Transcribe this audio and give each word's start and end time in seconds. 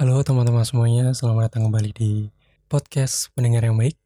Halo 0.00 0.24
teman-teman 0.24 0.64
semuanya, 0.64 1.12
selamat 1.12 1.52
datang 1.52 1.68
kembali 1.68 1.92
di 1.92 2.32
podcast 2.72 3.28
pendengar 3.36 3.68
yang 3.68 3.76
baik. 3.76 4.00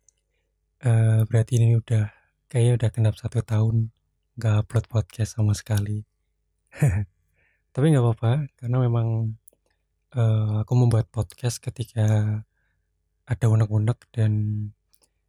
Eh, 0.82 1.22
berarti 1.22 1.62
ini 1.62 1.78
udah 1.78 2.10
kayaknya 2.50 2.72
udah 2.82 2.88
genap 2.90 3.14
satu 3.14 3.47
tahun 3.47 3.94
nggak 4.34 4.67
upload 4.67 4.91
podcast 4.91 5.38
sama 5.38 5.54
sekali. 5.54 6.02
Tapi 7.78 7.84
nggak 7.94 8.02
apa-apa, 8.02 8.43
karena 8.59 8.77
memang 8.82 9.38
eh, 10.18 10.66
aku 10.66 10.72
membuat 10.75 11.14
podcast 11.14 11.62
ketika 11.62 12.43
ada 13.31 13.47
unek-unek 13.47 14.11
dan 14.11 14.33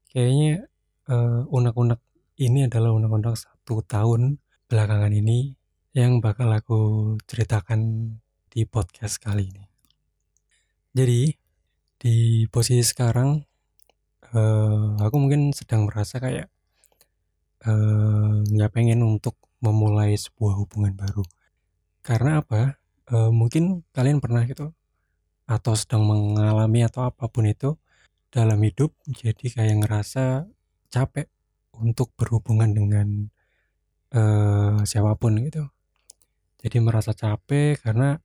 kayaknya 0.10 0.66
eh, 1.06 1.42
unek-unek 1.46 2.02
ini 2.42 2.66
adalah 2.66 2.90
unek-unek 2.90 3.38
satu 3.38 3.86
tahun 3.86 4.42
belakangan 4.66 5.14
ini 5.14 5.54
yang 5.94 6.26
bakal 6.26 6.50
aku 6.50 6.82
ceritakan 7.30 8.18
di 8.50 8.66
podcast 8.66 9.22
kali 9.22 9.54
ini. 9.54 9.75
Jadi 10.96 11.36
di 12.00 12.16
posisi 12.48 12.80
sekarang 12.88 13.30
eh, 14.36 14.88
aku 15.06 15.16
mungkin 15.20 15.52
sedang 15.52 15.88
merasa 15.88 16.16
kayak 16.24 16.48
eh, 17.68 18.34
nggak 18.54 18.72
pengen 18.76 19.02
untuk 19.04 19.36
memulai 19.64 20.16
sebuah 20.16 20.54
hubungan 20.62 20.94
baru. 20.96 21.24
Karena 22.06 22.42
apa? 22.44 22.80
Eh, 23.14 23.32
mungkin 23.34 23.84
kalian 23.96 24.20
pernah 24.24 24.44
gitu 24.50 24.74
atau 25.50 25.74
sedang 25.78 26.04
mengalami 26.10 26.82
atau 26.88 27.06
apa 27.10 27.26
pun 27.30 27.46
itu 27.50 27.78
dalam 28.34 28.60
hidup 28.64 28.92
jadi 29.08 29.46
kayak 29.56 29.76
ngerasa 29.86 30.48
capek 30.94 31.28
untuk 31.78 32.12
berhubungan 32.20 32.72
dengan 32.78 33.08
eh, 34.16 34.78
siapa 34.90 35.14
pun 35.22 35.40
gitu. 35.44 35.64
Jadi 36.64 36.78
merasa 36.82 37.12
capek 37.14 37.80
karena 37.84 38.18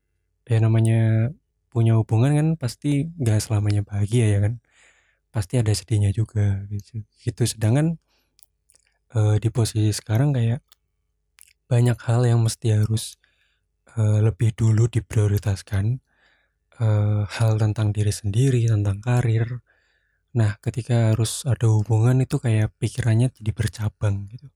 ya 0.48 0.58
namanya 0.64 1.30
punya 1.72 1.92
hubungan 1.98 2.32
kan 2.38 2.48
pasti 2.62 3.08
nggak 3.20 3.38
selamanya 3.44 3.82
bahagia 3.86 4.26
ya 4.34 4.38
kan. 4.44 4.54
Pasti 5.34 5.54
ada 5.62 5.72
sedihnya 5.74 6.10
juga 6.14 6.66
gitu. 6.72 7.04
Gitu 7.24 7.42
sedangkan 7.46 7.98
eh, 9.16 9.36
di 9.42 9.48
posisi 9.50 9.90
sekarang 9.94 10.30
kayak 10.36 10.60
banyak 11.70 11.98
hal 12.02 12.26
yang 12.26 12.40
mesti 12.42 12.82
harus 12.82 13.16
eh, 13.98 14.20
lebih 14.26 14.50
dulu 14.58 14.86
diprioritaskan. 14.90 16.00
Eh, 16.80 17.22
hal 17.36 17.52
tentang 17.60 17.92
diri 17.92 18.12
sendiri, 18.14 18.64
tentang 18.70 18.98
karir. 19.04 19.60
Nah, 20.38 20.56
ketika 20.64 21.12
harus 21.14 21.44
ada 21.44 21.66
hubungan 21.68 22.22
itu 22.24 22.36
kayak 22.40 22.72
pikirannya 22.80 23.28
jadi 23.36 23.50
bercabang 23.52 24.30
gitu. 24.32 24.48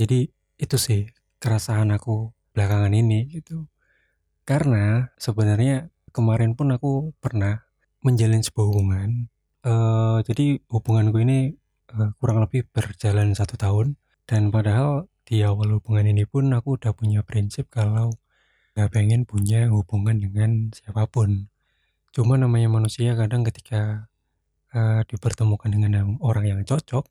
Jadi 0.00 0.20
itu 0.58 0.76
sih 0.80 1.02
keresahan 1.42 1.90
aku 1.96 2.32
belakangan 2.54 2.92
ini 2.96 3.28
gitu. 3.30 3.68
Karena 4.48 5.08
sebenarnya 5.20 5.88
kemarin 6.10 6.58
pun 6.58 6.74
aku 6.74 7.14
pernah 7.22 7.62
menjalin 8.04 8.42
sebuah 8.44 8.66
hubungan. 8.70 9.10
Eh, 9.60 10.18
jadi 10.24 10.46
hubunganku 10.72 11.20
ini 11.20 11.52
eh, 11.92 12.10
kurang 12.20 12.44
lebih 12.44 12.68
berjalan 12.72 13.32
satu 13.36 13.56
tahun. 13.60 13.96
Dan 14.24 14.54
padahal 14.54 15.10
di 15.26 15.42
awal 15.42 15.78
hubungan 15.78 16.06
ini 16.06 16.24
pun 16.24 16.50
aku 16.54 16.78
udah 16.78 16.92
punya 16.94 17.20
prinsip 17.26 17.66
kalau 17.70 18.14
gak 18.78 18.94
pengen 18.94 19.26
punya 19.26 19.68
hubungan 19.68 20.16
dengan 20.22 20.70
siapa 20.72 21.04
pun. 21.10 21.50
Cuma 22.14 22.34
namanya 22.40 22.70
manusia 22.70 23.14
kadang 23.18 23.42
ketika 23.46 24.10
eh, 24.74 25.02
dipertemukan 25.06 25.70
dengan 25.70 26.18
orang 26.22 26.44
yang 26.46 26.60
cocok, 26.64 27.04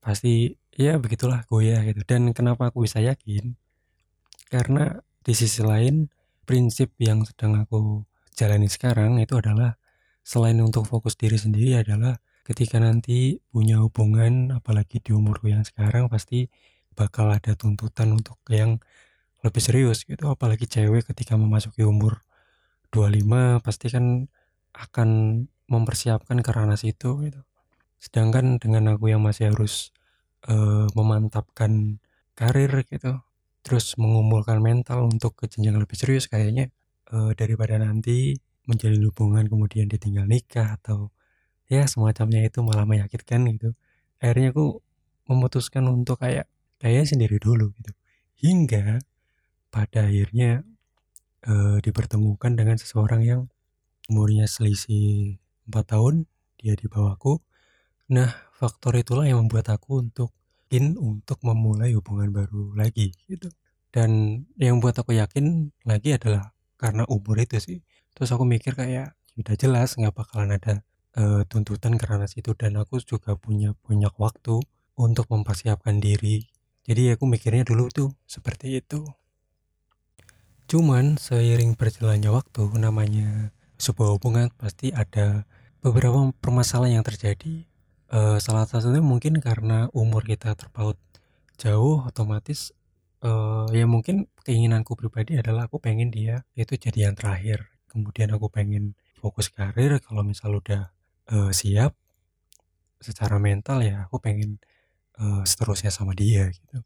pasti 0.00 0.56
ya 0.74 0.96
begitulah 0.96 1.44
goyah 1.46 1.84
gitu. 1.84 2.00
Dan 2.08 2.32
kenapa 2.32 2.72
aku 2.72 2.86
bisa 2.88 2.98
yakin? 3.02 3.54
Karena 4.50 4.98
di 5.20 5.32
sisi 5.36 5.60
lain 5.62 6.08
prinsip 6.48 6.96
yang 6.98 7.22
sedang 7.22 7.60
aku 7.62 8.02
jalani 8.40 8.68
sekarang 8.72 9.20
itu 9.20 9.36
adalah 9.36 9.76
selain 10.24 10.56
untuk 10.64 10.88
fokus 10.88 11.12
diri 11.20 11.36
sendiri 11.36 11.84
adalah 11.84 12.16
ketika 12.48 12.80
nanti 12.80 13.36
punya 13.52 13.84
hubungan 13.84 14.56
apalagi 14.56 14.96
di 15.04 15.12
umurku 15.12 15.52
yang 15.52 15.60
sekarang 15.60 16.08
pasti 16.08 16.48
bakal 16.96 17.28
ada 17.28 17.52
tuntutan 17.52 18.16
untuk 18.16 18.40
yang 18.48 18.80
lebih 19.44 19.60
serius 19.60 20.08
gitu. 20.08 20.32
Apalagi 20.32 20.64
cewek 20.64 21.12
ketika 21.12 21.36
memasuki 21.36 21.84
umur 21.84 22.24
25 22.92 23.60
pasti 23.60 23.86
kan 23.92 24.26
akan 24.72 25.08
mempersiapkan 25.70 26.40
ke 26.40 26.50
ranah 26.50 26.80
situ 26.80 27.28
gitu. 27.28 27.40
Sedangkan 28.00 28.56
dengan 28.56 28.96
aku 28.96 29.12
yang 29.12 29.20
masih 29.20 29.52
harus 29.52 29.92
eh, 30.48 30.88
memantapkan 30.96 32.00
karir 32.32 32.72
gitu 32.88 33.20
terus 33.60 33.92
mengumpulkan 34.00 34.56
mental 34.64 35.04
untuk 35.12 35.36
ke 35.36 35.44
jenjang 35.44 35.76
lebih 35.76 35.96
serius 36.00 36.24
kayaknya 36.24 36.72
eh, 37.14 37.32
daripada 37.36 37.76
nanti 37.80 38.36
menjalin 38.68 39.02
hubungan 39.08 39.44
kemudian 39.50 39.86
ditinggal 39.90 40.26
nikah 40.28 40.78
atau 40.80 41.10
ya 41.70 41.86
semacamnya 41.86 42.46
itu 42.46 42.60
malah 42.62 42.86
menyakitkan 42.86 43.46
gitu. 43.54 43.74
Akhirnya 44.22 44.54
aku 44.54 44.82
memutuskan 45.30 45.86
untuk 45.90 46.22
kayak 46.22 46.46
kayak 46.82 47.06
sendiri 47.10 47.38
dulu 47.38 47.72
gitu. 47.78 47.92
Hingga 48.40 49.00
pada 49.70 50.08
akhirnya 50.10 50.62
eh, 51.46 51.78
dipertemukan 51.84 52.52
dengan 52.58 52.76
seseorang 52.80 53.22
yang 53.24 53.40
umurnya 54.10 54.46
selisih 54.50 55.38
4 55.70 55.86
tahun 55.86 56.14
dia 56.58 56.74
di 56.74 56.90
bawahku 56.90 57.38
nah 58.10 58.26
faktor 58.58 58.98
itulah 58.98 59.22
yang 59.22 59.46
membuat 59.46 59.70
aku 59.70 60.02
untuk 60.02 60.34
in 60.74 60.98
untuk 60.98 61.38
memulai 61.46 61.94
hubungan 61.94 62.30
baru 62.30 62.74
lagi 62.78 63.14
gitu. 63.26 63.50
Dan 63.90 64.42
yang 64.54 64.78
buat 64.78 64.94
aku 64.94 65.18
yakin 65.18 65.74
lagi 65.82 66.14
adalah 66.14 66.54
karena 66.80 67.04
umur 67.04 67.36
itu 67.36 67.60
sih. 67.60 67.78
Terus 68.16 68.32
aku 68.32 68.48
mikir 68.48 68.72
kayak 68.72 69.12
udah 69.36 69.54
jelas 69.60 70.00
nggak 70.00 70.16
bakalan 70.16 70.56
ada 70.56 70.80
uh, 71.20 71.44
tuntutan 71.44 72.00
karena 72.00 72.24
situ. 72.24 72.56
Dan 72.56 72.80
aku 72.80 72.96
juga 73.04 73.36
punya 73.36 73.76
banyak 73.84 74.16
waktu 74.16 74.64
untuk 74.96 75.28
mempersiapkan 75.28 76.00
diri. 76.00 76.48
Jadi 76.88 77.12
aku 77.12 77.28
mikirnya 77.28 77.68
dulu 77.68 77.92
tuh 77.92 78.16
seperti 78.24 78.80
itu. 78.80 79.04
Cuman 80.64 81.20
seiring 81.20 81.76
berjalannya 81.76 82.32
waktu 82.32 82.64
namanya 82.80 83.52
sebuah 83.76 84.16
hubungan 84.16 84.48
pasti 84.56 84.88
ada 84.96 85.44
beberapa 85.84 86.32
permasalahan 86.40 87.00
yang 87.00 87.04
terjadi. 87.04 87.68
Uh, 88.10 88.42
salah 88.42 88.66
satunya 88.66 89.04
mungkin 89.04 89.38
karena 89.38 89.86
umur 89.94 90.26
kita 90.26 90.58
terpaut 90.58 90.98
jauh 91.60 92.02
otomatis 92.02 92.74
uh, 93.24 93.66
ya 93.72 93.84
mungkin 93.84 94.28
keinginanku 94.44 94.96
pribadi 94.96 95.36
adalah 95.40 95.68
aku 95.68 95.80
pengen 95.80 96.08
dia 96.12 96.44
itu 96.56 96.76
jadi 96.76 97.10
yang 97.10 97.14
terakhir. 97.16 97.68
Kemudian 97.90 98.30
aku 98.34 98.48
pengen 98.52 98.94
fokus 99.18 99.50
karir 99.52 99.98
kalau 100.00 100.22
misal 100.24 100.56
udah 100.56 100.92
uh, 101.32 101.50
siap 101.52 101.92
secara 103.00 103.40
mental 103.40 103.80
ya 103.80 104.06
aku 104.08 104.20
pengen 104.20 104.60
uh, 105.20 105.42
seterusnya 105.44 105.92
sama 105.92 106.12
dia 106.16 106.48
gitu. 106.52 106.84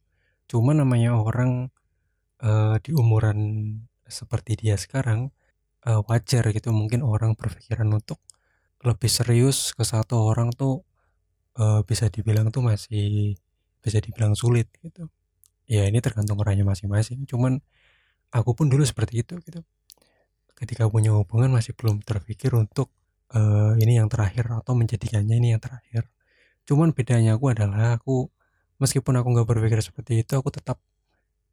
Cuma 0.51 0.73
namanya 0.77 1.17
orang 1.19 1.71
uh, 2.43 2.77
di 2.83 2.95
umuran 2.95 3.39
seperti 4.07 4.59
dia 4.59 4.77
sekarang 4.79 5.31
uh, 5.87 6.01
wajar 6.09 6.51
gitu. 6.51 6.71
Mungkin 6.75 7.03
orang 7.05 7.39
berpikiran 7.39 7.89
untuk 7.95 8.21
lebih 8.85 9.09
serius 9.09 9.73
ke 9.73 9.85
satu 9.87 10.29
orang 10.29 10.53
tuh 10.53 10.85
uh, 11.57 11.81
bisa 11.87 12.13
dibilang 12.13 12.53
tuh 12.53 12.61
masih 12.65 13.37
bisa 13.81 14.01
dibilang 14.01 14.33
sulit 14.37 14.69
gitu 14.81 15.09
ya 15.71 15.89
ini 15.89 15.99
tergantung 16.05 16.39
orangnya 16.41 16.67
masing-masing. 16.67 17.25
Cuman 17.29 17.61
aku 18.35 18.51
pun 18.57 18.67
dulu 18.69 18.83
seperti 18.85 19.25
itu 19.25 19.39
gitu. 19.43 19.61
Ketika 20.55 20.87
punya 20.89 21.11
hubungan 21.15 21.51
masih 21.51 21.75
belum 21.75 22.03
terpikir 22.05 22.55
untuk 22.55 22.91
uh, 23.35 23.75
ini 23.79 23.99
yang 24.01 24.09
terakhir 24.13 24.47
atau 24.51 24.73
menjadikannya 24.79 25.35
ini 25.39 25.49
yang 25.57 25.63
terakhir. 25.63 26.09
Cuman 26.69 26.95
bedanya 26.97 27.37
aku 27.37 27.53
adalah 27.53 27.99
aku 27.99 28.31
meskipun 28.81 29.15
aku 29.21 29.29
nggak 29.35 29.49
berpikir 29.49 29.81
seperti 29.85 30.23
itu 30.25 30.33
aku 30.39 30.51
tetap 30.55 30.81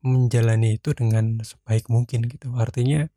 menjalani 0.02 0.78
itu 0.82 0.94
dengan 0.98 1.42
sebaik 1.42 1.90
mungkin 1.90 2.26
gitu. 2.30 2.54
Artinya 2.58 3.10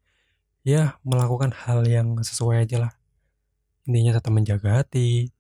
ya 0.65 0.97
melakukan 1.05 1.53
hal 1.53 1.85
yang 1.89 2.21
sesuai 2.21 2.65
aja 2.69 2.89
lah. 2.89 2.93
Intinya 3.89 4.17
tetap 4.17 4.33
menjaga 4.33 4.85
hati 4.85 5.35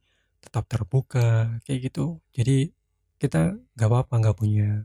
tetap 0.44 0.68
terbuka 0.68 1.56
kayak 1.64 1.90
gitu. 1.90 2.20
Jadi 2.36 2.76
kita 3.16 3.56
nggak 3.76 3.88
apa-apa 3.88 4.14
nggak 4.20 4.36
punya 4.36 4.84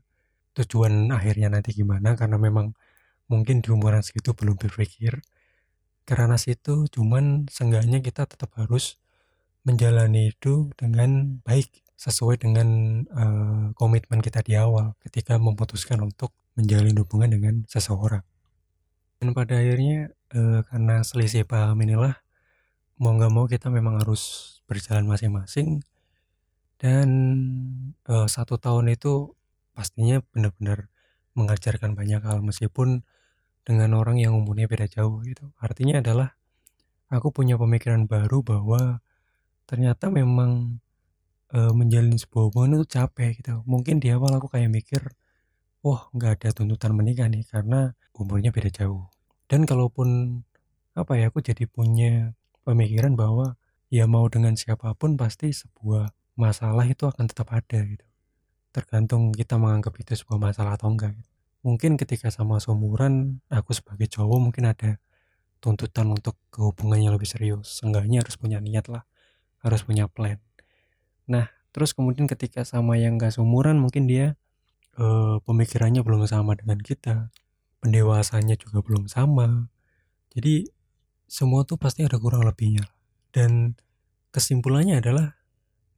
tujuan 0.60 1.12
akhirnya 1.16 1.48
nanti 1.54 1.72
gimana 1.72 2.16
karena 2.20 2.36
memang 2.36 2.76
mungkin 3.32 3.62
di 3.64 3.70
umuran 3.72 4.02
segitu 4.04 4.34
belum 4.34 4.58
berpikir. 4.58 5.22
Karena 6.04 6.36
situ 6.42 6.90
cuman 6.90 7.46
seenggaknya 7.48 8.02
kita 8.02 8.26
tetap 8.26 8.50
harus 8.58 8.98
menjalani 9.62 10.34
itu 10.34 10.74
dengan 10.74 11.40
baik 11.46 11.70
sesuai 12.00 12.42
dengan 12.42 12.68
uh, 13.12 13.66
komitmen 13.76 14.24
kita 14.24 14.40
di 14.42 14.56
awal 14.56 14.96
ketika 15.04 15.36
memutuskan 15.36 16.00
untuk 16.00 16.32
menjalin 16.56 16.96
hubungan 16.98 17.30
dengan 17.30 17.56
seseorang. 17.68 18.24
Dan 19.20 19.36
pada 19.36 19.60
akhirnya 19.60 20.16
uh, 20.32 20.64
karena 20.66 21.04
selisih 21.04 21.44
paham 21.44 21.76
inilah 21.84 22.18
mau 22.98 23.16
nggak 23.16 23.32
mau 23.32 23.46
kita 23.52 23.68
memang 23.68 24.00
harus 24.00 24.56
berjalan 24.66 25.06
masing-masing. 25.06 25.84
Dan 26.80 27.08
uh, 28.08 28.26
satu 28.32 28.56
tahun 28.56 28.96
itu 28.96 29.36
pastinya 29.74 30.21
benar-benar 30.33 30.92
mengajarkan 31.38 31.95
banyak 31.95 32.21
hal 32.24 32.42
meskipun 32.44 33.06
dengan 33.63 33.94
orang 33.95 34.18
yang 34.18 34.33
umurnya 34.33 34.66
beda 34.66 34.89
jauh 34.89 35.21
gitu. 35.24 35.54
Artinya 35.62 36.01
adalah 36.01 36.36
aku 37.13 37.30
punya 37.30 37.56
pemikiran 37.56 38.10
baru 38.10 38.42
bahwa 38.42 39.01
ternyata 39.69 40.10
memang 40.10 40.81
e, 41.54 41.60
menjalin 41.74 42.18
sebuah 42.18 42.50
hubungan 42.50 42.81
itu 42.81 42.86
capek 42.89 43.42
gitu. 43.42 43.62
Mungkin 43.69 44.01
di 44.01 44.10
awal 44.10 44.42
aku 44.42 44.50
kayak 44.50 44.74
mikir, 44.74 45.01
wah 45.86 46.10
nggak 46.13 46.42
ada 46.42 46.50
tuntutan 46.56 46.98
menikah 46.98 47.30
nih 47.30 47.45
karena 47.45 47.94
umurnya 48.18 48.50
beda 48.50 48.74
jauh. 48.74 49.06
Dan 49.50 49.69
kalaupun 49.69 50.42
apa 50.98 51.13
ya, 51.18 51.30
aku 51.30 51.42
jadi 51.45 51.69
punya 51.69 52.33
pemikiran 52.66 53.13
bahwa 53.13 53.57
ya 53.89 54.06
mau 54.06 54.25
dengan 54.30 54.54
siapa 54.57 54.94
pun 54.98 55.18
pasti 55.18 55.54
sebuah 55.54 56.13
masalah 56.38 56.86
itu 56.89 57.06
akan 57.06 57.25
tetap 57.30 57.50
ada 57.54 57.80
gitu. 57.86 58.09
Tergantung 58.69 59.33
kita 59.33 59.57
menganggap 59.57 59.98
itu 59.98 60.13
sebuah 60.13 60.38
masalah 60.38 60.77
atau 60.77 60.94
enggak. 60.94 61.18
Mungkin 61.66 62.00
ketika 62.00 62.30
sama 62.31 62.62
seumuran, 62.62 63.44
aku 63.51 63.75
sebagai 63.75 64.07
cowok 64.07 64.39
mungkin 64.39 64.69
ada 64.69 65.01
tuntutan 65.60 66.07
untuk 66.13 66.39
ke 66.54 66.63
hubungan 66.63 67.00
yang 67.00 67.13
lebih 67.16 67.27
serius. 67.27 67.81
Seenggaknya 67.81 68.24
harus 68.24 68.39
punya 68.39 68.63
niat 68.63 68.88
lah, 68.88 69.04
harus 69.66 69.83
punya 69.83 70.07
plan. 70.07 70.39
Nah, 71.27 71.51
terus 71.75 71.92
kemudian 71.92 72.25
ketika 72.25 72.63
sama 72.63 72.95
yang 72.95 73.19
gak 73.19 73.36
seumuran 73.36 73.77
mungkin 73.77 74.07
dia 74.07 74.39
uh, 74.95 75.44
pemikirannya 75.44 76.01
belum 76.01 76.25
sama 76.25 76.56
dengan 76.56 76.80
kita, 76.80 77.30
pendewasannya 77.83 78.56
juga 78.56 78.80
belum 78.80 79.12
sama. 79.12 79.68
Jadi 80.31 80.69
semua 81.27 81.68
tuh 81.68 81.75
pasti 81.75 82.07
ada 82.07 82.16
kurang 82.18 82.48
lebihnya. 82.48 82.88
Dan 83.30 83.75
kesimpulannya 84.33 85.04
adalah 85.04 85.38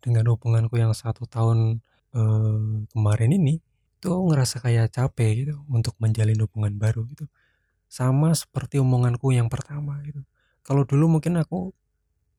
dengan 0.01 0.25
hubunganku 0.33 0.75
yang 0.81 0.91
satu 0.91 1.29
tahun 1.29 1.85
uh, 2.15 2.83
kemarin 2.91 3.31
ini 3.35 3.59
tuh 4.01 4.17
ngerasa 4.27 4.59
kayak 4.65 4.91
capek 4.91 5.45
gitu 5.45 5.55
untuk 5.69 5.93
menjalin 6.01 6.37
hubungan 6.41 6.73
baru 6.75 7.05
gitu. 7.11 7.29
Sama 7.91 8.33
seperti 8.33 8.79
omonganku 8.81 9.35
yang 9.35 9.51
pertama 9.51 9.99
gitu. 10.07 10.23
Kalau 10.65 10.87
dulu 10.87 11.19
mungkin 11.19 11.37
aku 11.37 11.75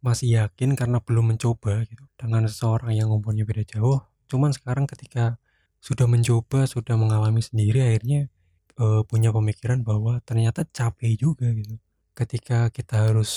masih 0.03 0.43
yakin 0.43 0.75
karena 0.75 0.99
belum 0.99 1.37
mencoba 1.37 1.87
gitu 1.87 2.03
dengan 2.19 2.51
seseorang 2.51 2.99
yang 2.99 3.09
umurnya 3.13 3.47
beda 3.47 3.63
jauh. 3.63 4.03
Cuman 4.27 4.51
sekarang 4.51 4.91
ketika 4.91 5.39
sudah 5.83 6.07
mencoba 6.11 6.67
sudah 6.67 6.95
mengalami 6.95 7.43
sendiri 7.43 7.83
akhirnya 7.83 8.31
uh, 8.79 9.03
punya 9.07 9.31
pemikiran 9.35 9.83
bahwa 9.87 10.19
ternyata 10.27 10.67
capek 10.67 11.15
juga 11.19 11.51
gitu. 11.55 11.79
Ketika 12.15 12.69
kita 12.75 13.11
harus 13.11 13.31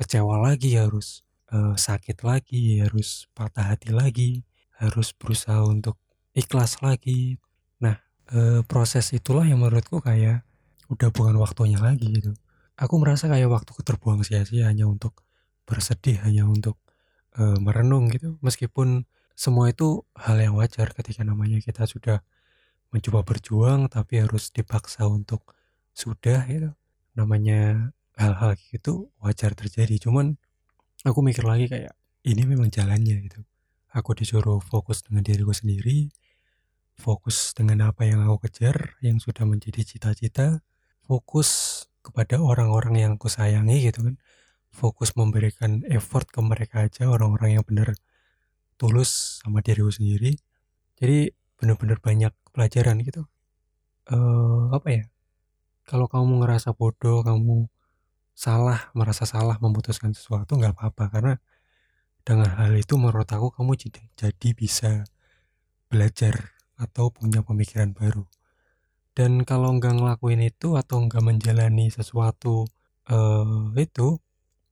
kecewa 0.00 0.40
lagi 0.40 0.80
harus 0.80 1.22
uh, 1.52 1.76
sakit 1.76 2.24
lagi 2.24 2.80
harus 2.80 3.28
patah 3.36 3.76
hati 3.76 3.92
lagi 3.92 4.40
harus 4.80 5.12
berusaha 5.12 5.60
untuk 5.68 6.00
ikhlas 6.32 6.80
lagi. 6.80 7.36
Nah, 7.84 8.00
e, 8.32 8.64
proses 8.64 9.12
itulah 9.12 9.44
yang 9.44 9.60
menurutku 9.60 10.00
kayak 10.00 10.42
udah 10.88 11.08
bukan 11.12 11.36
waktunya 11.36 11.78
lagi 11.78 12.08
gitu. 12.08 12.32
Aku 12.80 12.96
merasa 12.96 13.28
kayak 13.28 13.52
waktu 13.52 13.70
terbuang 13.76 14.24
sia-sia 14.24 14.72
hanya 14.72 14.88
untuk 14.88 15.20
bersedih, 15.68 16.18
hanya 16.24 16.48
untuk 16.48 16.80
e, 17.36 17.42
merenung 17.60 18.08
gitu. 18.08 18.40
Meskipun 18.40 19.04
semua 19.36 19.68
itu 19.68 20.02
hal 20.16 20.40
yang 20.40 20.56
wajar 20.56 20.90
ketika 20.96 21.22
namanya 21.22 21.60
kita 21.60 21.84
sudah 21.84 22.24
mencoba 22.90 23.22
berjuang 23.22 23.86
tapi 23.86 24.24
harus 24.24 24.48
dipaksa 24.50 25.04
untuk 25.06 25.44
sudah 25.92 26.48
gitu. 26.48 26.72
Namanya 27.14 27.92
hal-hal 28.16 28.56
gitu 28.72 29.12
wajar 29.20 29.52
terjadi. 29.52 30.00
Cuman 30.08 30.40
aku 31.04 31.20
mikir 31.20 31.44
lagi 31.44 31.68
kayak 31.68 31.92
ini 32.24 32.42
memang 32.48 32.68
jalannya 32.72 33.16
gitu 33.28 33.40
aku 33.90 34.14
disuruh 34.14 34.62
fokus 34.62 35.02
dengan 35.02 35.26
diriku 35.26 35.50
sendiri, 35.54 36.10
fokus 36.98 37.56
dengan 37.56 37.90
apa 37.90 38.06
yang 38.06 38.22
aku 38.26 38.46
kejar, 38.48 38.98
yang 39.02 39.18
sudah 39.18 39.42
menjadi 39.48 39.82
cita-cita, 39.82 40.62
fokus 41.02 41.82
kepada 42.00 42.38
orang-orang 42.40 42.94
yang 42.96 43.12
aku 43.18 43.26
sayangi 43.26 43.90
gitu 43.90 44.06
kan, 44.06 44.16
fokus 44.70 45.18
memberikan 45.18 45.82
effort 45.90 46.30
ke 46.30 46.40
mereka 46.40 46.86
aja, 46.86 47.10
orang-orang 47.10 47.58
yang 47.58 47.64
benar 47.66 47.96
tulus 48.80 49.42
sama 49.42 49.60
diriku 49.60 49.90
sendiri. 49.92 50.38
Jadi 50.96 51.32
benar-benar 51.60 52.00
banyak 52.00 52.32
pelajaran 52.54 53.02
gitu. 53.04 53.28
Uh, 54.08 54.72
apa 54.72 54.88
ya? 54.88 55.04
Kalau 55.84 56.06
kamu 56.06 56.46
ngerasa 56.46 56.72
bodoh, 56.72 57.20
kamu 57.26 57.66
salah, 58.32 58.88
merasa 58.96 59.28
salah 59.28 59.60
memutuskan 59.60 60.16
sesuatu 60.16 60.56
nggak 60.56 60.78
apa-apa 60.78 61.04
karena 61.12 61.34
dengan 62.22 62.50
hal 62.56 62.72
itu 62.76 62.94
menurut 63.00 63.28
aku 63.28 63.52
kamu 63.54 63.76
jadi, 64.16 64.48
bisa 64.52 65.04
belajar 65.90 66.54
atau 66.78 67.10
punya 67.10 67.42
pemikiran 67.42 67.92
baru. 67.92 68.24
Dan 69.12 69.42
kalau 69.44 69.74
nggak 69.76 70.00
ngelakuin 70.00 70.40
itu 70.46 70.78
atau 70.78 71.02
nggak 71.04 71.20
menjalani 71.20 71.90
sesuatu 71.90 72.64
uh, 73.10 73.74
itu 73.76 74.16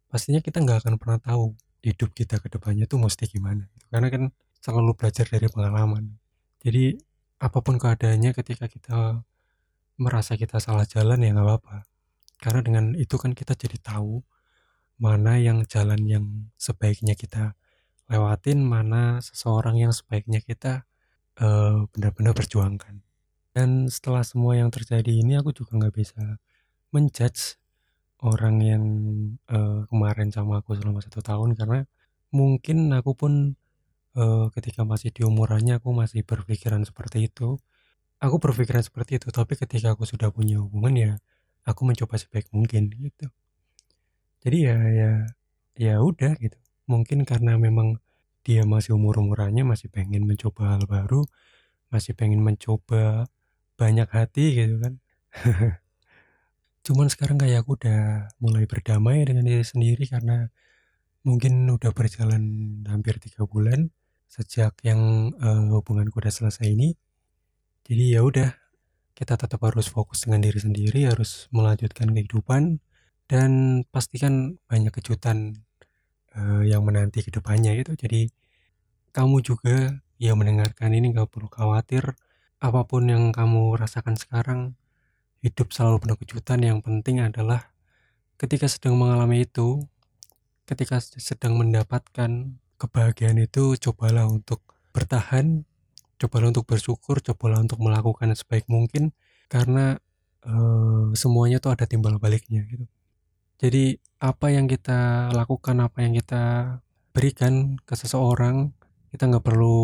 pastinya 0.09 0.41
kita 0.41 0.63
nggak 0.65 0.87
akan 0.87 0.95
pernah 0.97 1.19
tahu 1.21 1.53
hidup 1.85 2.11
kita 2.17 2.41
ke 2.41 2.49
depannya 2.49 2.89
tuh 2.89 2.99
mesti 2.99 3.29
gimana 3.29 3.69
gitu. 3.77 3.87
karena 3.93 4.09
kan 4.11 4.23
selalu 4.59 4.93
belajar 4.99 5.27
dari 5.29 5.47
pengalaman. 5.51 6.05
Jadi 6.63 6.99
apa 7.39 7.59
pun 7.63 7.79
keadaannya 7.79 8.35
ketika 8.35 8.67
kita 8.67 9.23
merasa 9.99 10.35
kita 10.35 10.59
salah 10.59 10.87
jalan 10.87 11.23
ya 11.23 11.31
nggak 11.35 11.47
apa-apa. 11.47 11.77
Karena 12.39 12.61
dengan 12.63 12.85
itu 12.95 13.15
kan 13.19 13.35
kita 13.35 13.55
jadi 13.59 13.79
tahu 13.83 14.23
mana 14.99 15.39
yang 15.39 15.63
jalan 15.67 16.03
yang 16.05 16.25
sebaiknya 16.59 17.15
kita 17.15 17.55
lewatin, 18.11 18.63
mana 18.67 19.23
seseorang 19.23 19.79
yang 19.79 19.93
sebaiknya 19.95 20.43
kita 20.43 20.85
uh, 21.41 21.87
benar-benar 21.95 22.35
perjuangkan. 22.35 23.01
Dan 23.55 23.87
setelah 23.91 24.23
semua 24.27 24.59
yang 24.59 24.71
terjadi 24.75 25.11
ini, 25.11 25.39
aku 25.39 25.55
juga 25.55 25.79
nggak 25.79 25.95
bisa 25.95 26.23
menjudge 26.91 27.59
orang 28.25 28.57
yang 28.63 28.85
uh, 29.47 29.87
kemarin 29.87 30.35
sama 30.35 30.61
aku 30.63 30.75
selama 30.75 30.99
satu 30.99 31.23
tahun 31.23 31.55
karena 31.55 31.87
mungkin 32.35 32.91
aku 32.91 33.15
pun 33.15 33.33
uh, 34.19 34.51
ketika 34.51 34.83
masih 34.83 35.15
di 35.15 35.23
umurannya 35.23 35.79
aku 35.79 35.95
masih 35.95 36.27
berpikiran 36.27 36.83
seperti 36.83 37.31
itu. 37.31 37.61
Aku 38.19 38.43
berpikiran 38.43 38.83
seperti 38.83 39.23
itu, 39.23 39.31
tapi 39.31 39.55
ketika 39.55 39.95
aku 39.95 40.03
sudah 40.03 40.35
punya 40.35 40.59
hubungan 40.59 40.95
ya 40.99 41.13
aku 41.69 41.85
mencoba 41.85 42.17
sebaik 42.19 42.49
mungkin 42.51 42.91
gitu 42.91 43.31
jadi 44.43 44.59
ya 44.73 44.77
ya 45.01 45.13
ya 45.79 45.95
udah 46.03 46.35
gitu. 46.43 46.59
Mungkin 46.91 47.23
karena 47.29 47.55
memang 47.61 48.01
dia 48.47 48.65
masih 48.65 48.97
umur 48.97 49.21
umurannya 49.21 49.63
masih 49.67 49.93
pengen 49.93 50.25
mencoba 50.25 50.79
hal 50.79 50.85
baru 50.89 51.23
masih 51.93 52.13
pengen 52.17 52.41
mencoba 52.45 53.29
banyak 53.81 54.09
hati 54.11 54.47
gitu 54.57 54.77
kan. 54.81 54.95
Cuman 56.87 57.09
sekarang 57.13 57.37
kayak 57.41 57.65
aku 57.65 57.77
udah 57.81 58.33
mulai 58.41 58.65
berdamai 58.65 59.25
dengan 59.25 59.45
diri 59.45 59.65
sendiri 59.65 60.05
karena 60.09 60.49
mungkin 61.27 61.69
udah 61.69 61.93
berjalan 61.93 62.43
hampir 62.89 63.21
tiga 63.21 63.45
bulan 63.45 63.93
sejak 64.29 64.77
yang 64.85 65.33
uh, 65.41 65.69
hubunganku 65.77 66.21
udah 66.21 66.33
selesai 66.33 66.69
ini. 66.69 66.97
Jadi 67.89 68.17
ya 68.17 68.21
udah 68.25 68.53
kita 69.17 69.35
tetap 69.35 69.61
harus 69.65 69.89
fokus 69.91 70.29
dengan 70.29 70.45
diri 70.45 70.61
sendiri 70.61 71.09
harus 71.09 71.51
melanjutkan 71.51 72.13
kehidupan 72.13 72.79
dan 73.29 73.85
pastikan 73.93 74.57
banyak 74.67 74.91
kejutan 74.91 75.61
uh, 76.33 76.65
yang 76.65 76.83
menanti 76.83 77.21
ke 77.21 77.29
depannya 77.29 77.77
gitu. 77.77 77.93
Jadi 77.95 78.33
kamu 79.13 79.45
juga 79.45 80.01
yang 80.17 80.41
mendengarkan 80.41 80.97
ini 80.97 81.13
nggak 81.13 81.29
perlu 81.29 81.53
khawatir. 81.53 82.17
Apa 82.59 82.89
pun 82.89 83.07
yang 83.07 83.31
kamu 83.31 83.79
rasakan 83.79 84.19
sekarang 84.19 84.75
hidup 85.45 85.71
selalu 85.71 86.09
penuh 86.09 86.19
kejutan. 86.19 86.59
Yang 86.65 86.79
penting 86.89 87.21
adalah 87.23 87.71
ketika 88.41 88.67
sedang 88.67 88.97
mengalami 88.97 89.45
itu 89.45 89.85
ketika 90.65 91.01
sedang 91.01 91.57
mendapatkan 91.61 92.57
kebahagiaan 92.81 93.41
itu 93.41 93.77
cobalah 93.77 94.29
untuk 94.29 94.65
bertahan 94.93 95.65
cobalah 96.19 96.51
untuk 96.51 96.67
bersyukur 96.67 97.23
cobalah 97.23 97.63
untuk 97.63 97.79
melakukan 97.85 98.33
sebaik 98.33 98.65
mungkin. 98.73 99.13
Karena 99.53 100.01
uh, 100.49 101.13
semuanya 101.13 101.61
tuh 101.61 101.77
ada 101.77 101.85
timbal 101.85 102.17
baliknya 102.17 102.65
gitu 102.69 102.89
jadi 103.59 103.99
apa 104.23 104.55
yang 104.55 104.71
kita 104.71 105.31
lakukan, 105.35 105.83
apa 105.83 106.07
yang 106.07 106.15
kita 106.15 106.43
berikan 107.11 107.75
ke 107.83 107.95
seseorang, 107.99 108.71
kita 109.11 109.27
nggak 109.27 109.43
perlu 109.43 109.79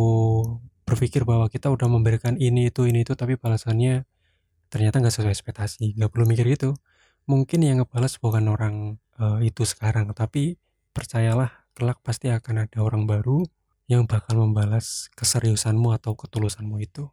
berpikir 0.86 1.26
bahwa 1.26 1.50
kita 1.50 1.72
udah 1.74 1.88
memberikan 1.90 2.38
ini 2.38 2.70
itu 2.70 2.86
ini 2.86 3.02
itu 3.02 3.16
tapi 3.18 3.34
balasannya 3.34 4.06
ternyata 4.70 5.02
nggak 5.02 5.14
sesuai 5.14 5.34
ekspektasi. 5.34 5.98
Nggak 5.98 6.10
perlu 6.14 6.24
mikir 6.30 6.46
gitu. 6.54 6.78
Mungkin 7.26 7.66
yang 7.66 7.82
ngebalas 7.82 8.20
bukan 8.22 8.46
orang 8.46 8.74
uh, 9.18 9.42
itu 9.42 9.66
sekarang, 9.66 10.12
tapi 10.14 10.60
percayalah 10.94 11.50
kelak 11.74 11.98
pasti 12.06 12.30
akan 12.30 12.70
ada 12.70 12.78
orang 12.78 13.10
baru 13.10 13.42
yang 13.90 14.06
bakal 14.06 14.38
membalas 14.38 15.10
keseriusanmu 15.18 15.90
atau 15.98 16.14
ketulusanmu 16.14 16.78
itu. 16.78 17.10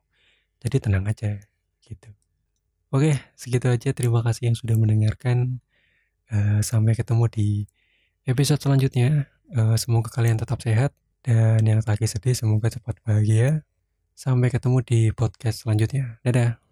Jadi 0.61 0.77
tenang 0.77 1.09
aja 1.09 1.41
gitu. 1.81 2.13
Oke, 2.93 3.17
segitu 3.33 3.65
aja. 3.71 3.89
Terima 3.95 4.21
kasih 4.21 4.53
yang 4.53 4.57
sudah 4.59 4.77
mendengarkan. 4.77 5.63
Uh, 6.31 6.63
sampai 6.63 6.95
ketemu 6.95 7.27
di 7.27 7.47
episode 8.23 8.63
selanjutnya. 8.63 9.27
Uh, 9.51 9.75
semoga 9.75 10.07
kalian 10.07 10.39
tetap 10.39 10.63
sehat 10.63 10.95
dan 11.21 11.59
yang 11.67 11.83
lagi 11.83 12.07
sedih 12.07 12.33
semoga 12.33 12.71
cepat 12.71 12.97
bahagia. 13.03 13.67
Sampai 14.15 14.47
ketemu 14.47 14.79
di 14.85 14.99
podcast 15.11 15.67
selanjutnya. 15.67 16.23
Dadah. 16.23 16.70